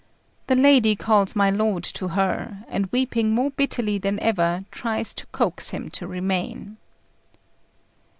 The 0.47 0.55
lady 0.55 0.95
calls 0.95 1.35
my 1.35 1.51
lord 1.51 1.83
to 1.83 2.07
her, 2.07 2.65
and 2.67 2.87
weeping 2.91 3.35
more 3.35 3.51
bitterly 3.51 3.99
than 3.99 4.19
ever, 4.19 4.65
tries 4.71 5.13
to 5.13 5.27
coax 5.27 5.69
him 5.69 5.91
to 5.91 6.07
remain. 6.07 6.77